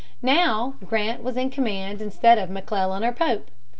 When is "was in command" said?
1.21-2.01